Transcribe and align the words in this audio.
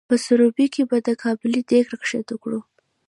په 0.09 0.15
سروبي 0.25 0.67
کې 0.73 0.83
به 0.89 0.97
د 1.07 1.09
قابلي 1.23 1.61
دیګ 1.69 1.85
را 1.93 1.99
ښکته 2.09 2.35
کړو؟ 2.41 2.59